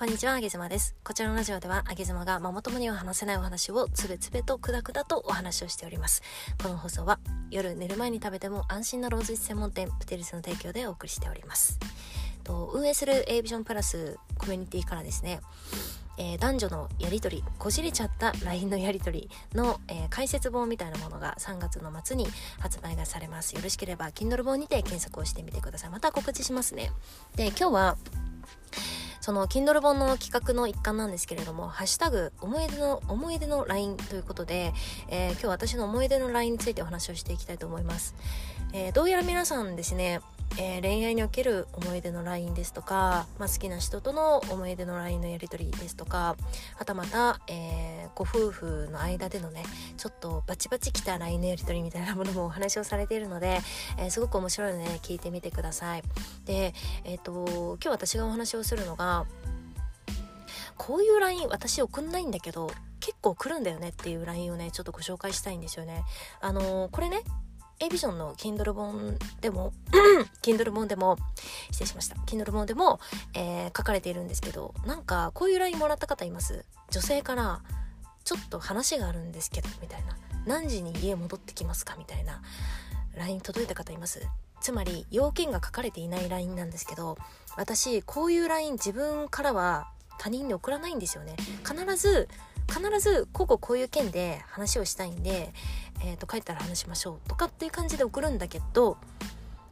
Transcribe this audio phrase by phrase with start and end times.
[0.00, 0.96] こんにちは、あげずまです。
[1.04, 6.22] こちらのラジオでは、あげずまがママ友には話せないお話をつべつべとくだくだとお話をしております。
[6.62, 7.20] この放送は、
[7.50, 11.78] 夜寝る前に食べても安心なローズ専門店、プテリスの提供でお送りしております。
[12.44, 15.42] と運営する A ビジョンプラスコミュニティからですね、
[16.16, 22.26] えー、男女のやり取りこじれちゃった LINE のやり取りの、えー、解説本みたいなものが3月の末に
[22.58, 26.90] 発売がされますよろしければ Kindle 本にて検索をしてみてくださいまた告知しますね
[27.36, 27.98] で今日は
[29.30, 34.72] その Kindle 本の企画の一環なんですけれども、ハッシュタグ、思い出の、思い出の LINE ということで、
[35.06, 38.16] えー、今日私の思い出の LINE についてお話をしていきたいと思います。
[38.72, 40.20] えー、どうやら皆さんですね、
[40.58, 46.36] えー、恋愛における思い出の LINE ですとか、まあ、好きな人との思い出の LINE のやり取りですとか
[46.76, 49.62] はたまた、えー、ご夫婦の間でのね
[49.96, 53.60] ちょっとバチバチきた LINE のやり取りみたいなものもお話をされているので、
[53.98, 56.02] えー、すごく面白いので、ね、聞いてみてください。
[56.44, 56.74] で、
[57.04, 59.26] えっ、と今日私がお話をするのが
[60.76, 66.04] こういう LINE 私送んないんだけど結構来るんだよねっていう LINE をねちょっとご紹介したいんですよね。
[66.40, 67.22] あのこれね
[67.82, 69.72] A ビジョンの Kindle 本でも
[70.42, 71.16] Kindle 本でも
[71.70, 72.16] 失礼しました。
[72.26, 73.00] Kindle 本でも、
[73.34, 76.64] えー、書かれているんですけどなんかこういう LINE もらった方います？
[76.90, 77.62] 女性から
[78.24, 80.16] ちょっと話があるんですけどみたいな。
[80.46, 81.96] 何時に家戻ってきますか？
[81.98, 82.42] みたいな。
[83.16, 84.26] LINE 届いた方います？
[84.60, 87.16] つまり要件が書かれていない LINE なんですけど
[87.56, 91.34] 私こういう LINE 自分からは他人に送らないんですよね。
[91.66, 92.28] 必ず
[92.70, 95.52] 必ずこここういう件で話をしたいんで、
[96.04, 98.96] えー、と帰ったら話しましょうとかっていう感じで送るんだけど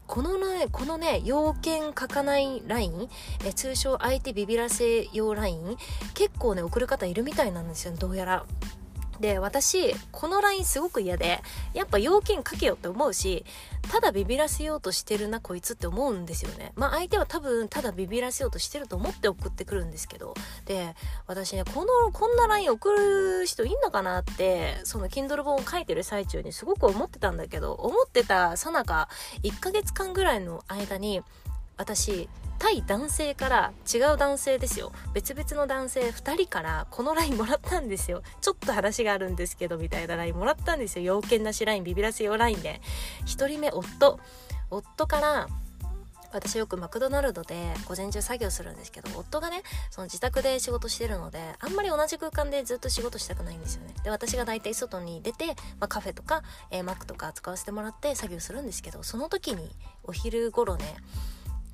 [0.09, 3.11] このね、このね、要件書かないライン、
[3.45, 5.77] え通称相手ビビらせ用ライン、
[6.15, 8.47] 結構ね、送る方いるみたいなんですよ、どうやら。
[9.21, 11.41] で私この LINE すごく嫌で
[11.75, 13.45] やっぱ要件書けよって思うし
[13.91, 16.73] ただビビらせようとしてるなこいつって思うんですよね。
[16.77, 20.35] まあ相手は多分ただビビらせようとしてると思って送ってくるんですけど。
[20.67, 20.95] で
[21.27, 29.09] 私ねこのこんな LINE 送る人いんのかなってその Kindle 本を書いてる最中にすごく思ってたんだけど思ってたさなか
[29.43, 31.23] 1ヶ月間ぐらいの間に
[31.79, 32.29] 私
[32.59, 34.93] 対男性から違う男性ですよ。
[35.15, 38.23] 別々の男性2人からこの LINE もらったんですよ。
[38.41, 41.05] ちょっと話があるんですけどみたいな LINE もらったんですよ。
[41.05, 42.81] 要件なし LINE ビビらせよ LINE で。
[43.27, 44.19] 1人目夫。
[44.71, 45.49] 夫から
[46.33, 53.95] 私よくマクドナルドで午前中作業するんですけど夫がねその自宅で仕事してるのであんまり同じ空間でずっと仕事したくないんですよね。
[54.05, 59.71] で私が大体外に出て、まあ、カフェとか、えー、マックとか使わせてもらって作業するんですけどその時に
[60.05, 60.97] お昼頃ね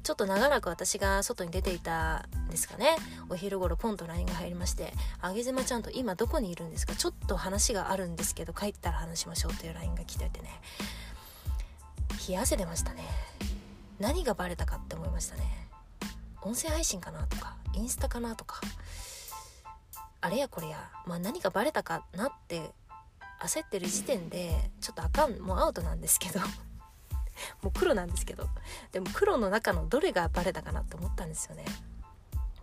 [0.04, 2.96] ちょっと長らく私が外に出ていたんですかね。
[3.30, 4.92] お昼頃ポンと LINE が入りまして
[5.22, 6.94] 「あげずまちゃんと今どこにいるんですか？
[6.94, 10.60] ちょっと話があるんですけど帰ったら話しましょう」という LINE が来ててね。
[12.28, 13.02] 冷や汗出ましたね。
[13.98, 15.68] 何がバレたかって思いましたね。
[16.42, 18.60] 音声配信かなとかインスタかなとか。
[20.20, 20.90] あれやこれや。
[21.06, 22.70] まあ何がバレたかなって
[23.40, 25.38] 焦ってる時点でちょっとあかん。
[25.38, 26.40] もうアウトなんですけど。
[27.62, 28.48] もう黒なんですけど
[28.92, 31.64] でも黒の中のどれがバレたかなって思ったんですよね。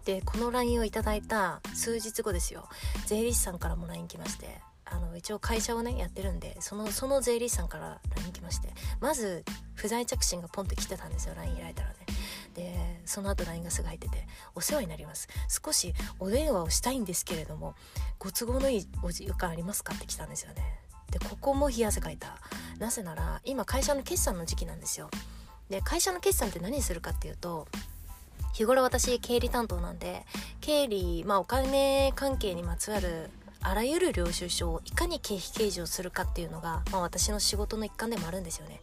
[0.05, 2.67] でこの LINE をいただいた数日後ですよ。
[3.05, 9.45] 税理士さんからも LINE 来ましてあの一応会社をねやってるんでそのその税理士さんから LINE 来ましてまず
[9.75, 11.95] 不在着信がポンって来てたんですよ LINE 開いたらね。
[12.55, 15.27] でその後 LINE がすぐ入ってて「お世話になります。
[15.47, 17.75] 少しお電話をしたいんですけれども
[18.19, 20.81] ご都合のいいお時間ありますか?」って来たんですよね。
[21.11, 22.37] でここも冷や汗かいた。
[22.79, 25.09] なぜなら今会社の決算の時期なんですよ。
[25.69, 27.67] で会社の決算って何するかっていうと
[28.53, 30.25] 日頃私経理担当なんで
[30.59, 33.29] 経理まあお金関係にまつわる
[33.63, 38.81] あらゆる領収書をいかに経費計上するかっていうのが、まあ、私の仕事の一環でもあるんですよね。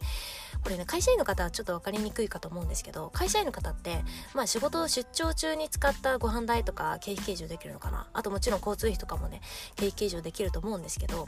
[0.63, 4.03] これね会社員の方はちょっと分かりにくいかと思うんですけど会社員の方って、
[4.33, 8.07] まあ、仕事を出張中に使ったご飯代とか経費計上できるのかな。
[8.13, 9.41] あともちろん交通費とかもね
[9.75, 11.27] 経費計上できると思うんですけど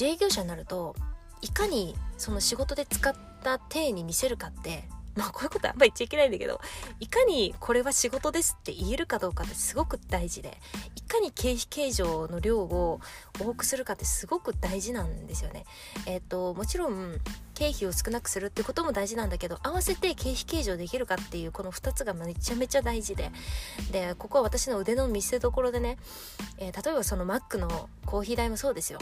[0.00, 0.96] 自営業者になると
[1.42, 4.84] いかにその仕事で使った体に見せるかって
[5.14, 6.58] まあこういうことあんま言っちゃいけないんだけど
[7.00, 10.56] いかにこれは仕事ですって言えるかどうかってすごく大事で
[10.96, 13.00] いかに経費計上の量を
[13.38, 15.66] 多くするかってすごく大事なんですよね。
[16.06, 17.18] えっ、ー、ともちろん
[17.52, 23.30] 経費を少なくするってことも大事なんだけど合わせて経費計上できるかっていうこの2つがめちゃめちゃ大事で
[23.92, 25.98] でここは私の腕の見せ所でね、
[26.56, 28.98] えー、例えばそのマックのコーヒー代もそうですよ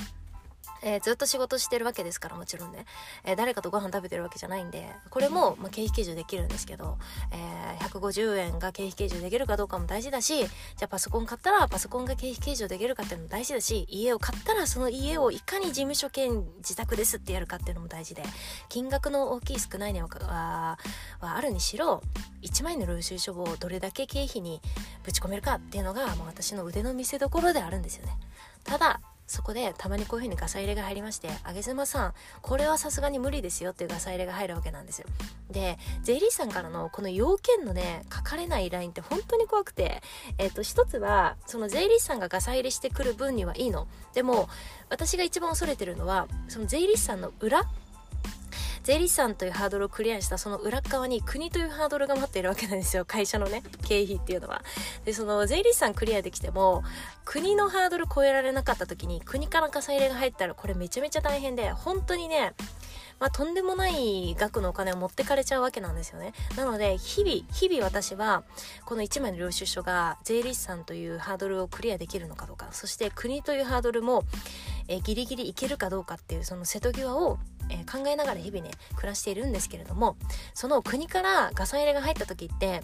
[0.83, 2.85] えー、ずっと仕事してるわけですからもちろんね、
[3.25, 6.99] えー、誰かとご飯食べてるわけじゃないんでこれも、まあ、経費計上できるんですけど、
[7.33, 18.23] えー、150円が経費計上できるかどうかも大事だしじゃあパソコン買ったらパソコンが経費計上できるかっていうのも大事だし家を買ったらその家をいかに事務所兼自宅ですってやるかっていうのも大事で
[18.69, 20.79] 金額の大きい少ないにはは
[21.21, 22.03] あるにしろ
[22.43, 24.61] 1万円の領収書をどれだけ経費に
[25.05, 28.13] ぶち込めるかっていうのが、まあ、私の腕の見せ所であるんですよね。
[28.65, 35.07] ただそこでたまにこういう風にガサ入れが入りまして「あげずまさんこれはさすがに無理ですよ」っていうガサ入れが入るわけなんですよ。
[35.51, 40.03] で税理士さんからのこの要件のね書かれないラインって本当に怖くて
[40.39, 43.87] えっ、と一つはその税理士さんがガサ入れしてくる分にはいいの。
[44.15, 44.49] でも
[44.89, 47.65] 私が一番恐れてるのはその税理士さんの裏
[48.89, 54.63] 税理士さんというハードルをクリアしたその裏側に国というハードルが待っているわけなんですよ会社のね経費っていうのは
[55.05, 56.83] でその税理士さんクリアできても
[57.27, 62.55] 国のハードル超えられなかった時に国からガサ入れが入ったらこれめちゃめちゃ大変で本当にね
[63.21, 66.35] まあ、とんでもない額のお金を持ってかれちゃうわけなんですよね。
[66.57, 68.45] なので、日々、日々私は、
[68.85, 74.23] この1枚の領収書が税理士さんというハードルをクリアできるのかどうか、そして国というハードルも、
[74.87, 77.39] えー、ギリギリいけるかどうかっていうその瀬戸際を
[77.71, 80.17] えー、考えながら日々ね暮らしているんですけれども
[80.55, 82.83] その国からガソ入れが入った時って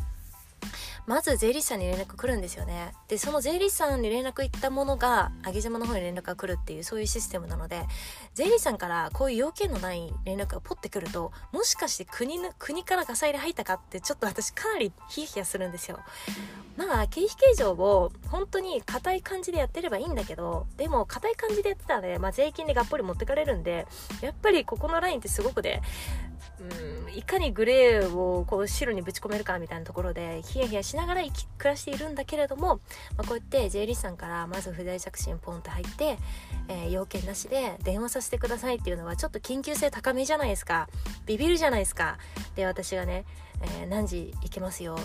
[1.07, 2.93] まず税理士さんに連絡来るんですよね。
[3.09, 7.83] でその税理士さんに連絡行ったものが上げ島の方に連絡が来るっていうそういうシステムなので
[8.35, 15.99] 税理士さんからこういう要件のない連絡がポッてくるともしかして国の国からガサ入れ入ったかってちょっと私かなりヒヤヒヤするんですよ。
[16.77, 23.87] まあ経費計上を本当に硬い感じでやってればいいんだけどでも硬い感じでやってたらね、まあ、税金でがっぽり持ってかれるんで
[24.21, 25.83] やっぱりここのラインってすごくね
[27.07, 32.81] うん、いかにグレーをこう白にぶち込めるかみたいなところでヒヤヒヤしながら生き暮らしているんだけれども、
[33.17, 36.19] まあ、こうやって税理士さんからまず不在着信ポンと入って、
[36.69, 40.89] えー、要件なしで電話させてくださいっていうのはちょっと緊急性高めじゃないですか。
[41.27, 42.19] ビビるじゃないですか。
[42.57, 43.25] で私がね、
[43.63, 44.99] えー、何時行けますよ。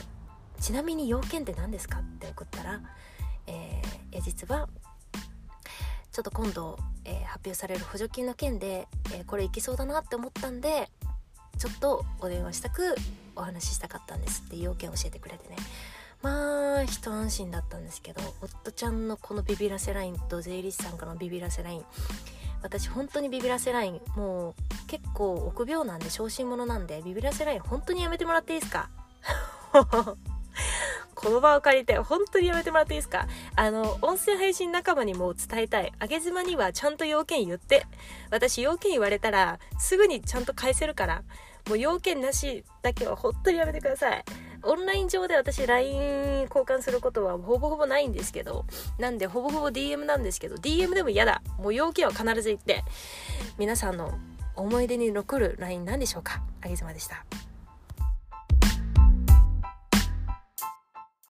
[0.60, 2.82] ちなみに要件って何ですかって送ったら、
[3.48, 4.68] えー、実は
[6.12, 10.90] ちょっと今度、えー、発表される補助金の件で、えー、これいけそうだなって思ったんで
[11.60, 12.96] ちょっとお電話したく
[13.36, 15.58] お話ししたかったんですって要件教えてくれてね。
[16.22, 21.86] まあ一安心だったんですけど夫ちゃんのこのビビらせラインと税理士さんからのビビらせライン。
[22.62, 24.54] 私本当にビビらせラインもう
[24.88, 28.90] 結構臆病なんで小心者なんでビビらせライン本当にやめてもらっていいですか？
[31.16, 33.28] この場を借りて本当にやめてもらっていいですか？
[33.56, 35.94] あの音声配信仲間にも伝えたい。
[36.02, 37.86] 上げ妻にはちゃんと要件言って。
[38.30, 41.24] 私要件言われたらすぐにちゃんと返せるから。
[41.70, 44.24] もう要件なしだけは本当にやめてください。
[44.64, 48.66] オンライン上で私 LINE 交換することはほぼほぼないんですけど、
[48.98, 51.42] なんでほぼほぼ DM なんですけど、DM でも嫌だ。
[51.58, 52.84] もう要件は必ず言って、
[53.58, 54.18] 皆さんの
[54.56, 56.42] 思い出に残る LINE 何でしょうか？
[56.62, 57.24] あげずまでした。